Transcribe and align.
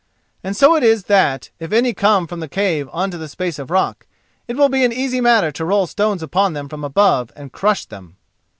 And 0.43 0.57
so 0.57 0.75
it 0.75 0.81
is 0.81 1.03
that, 1.03 1.51
if 1.59 1.71
any 1.71 1.93
come 1.93 2.25
from 2.25 2.39
the 2.39 2.47
cave 2.47 2.89
on 2.91 3.11
to 3.11 3.19
the 3.19 3.27
space 3.27 3.59
of 3.59 3.69
rock, 3.69 4.07
it 4.47 4.57
will 4.57 4.67
be 4.67 4.83
an 4.83 4.91
easy 4.91 5.21
matter 5.21 5.51
to 5.51 5.63
roll 5.63 5.85
stones 5.85 6.23
upon 6.23 6.53
them 6.53 6.67
from 6.67 6.83
above 6.83 7.31
and 7.35 7.53
crush 7.53 7.85
them." 7.85 8.17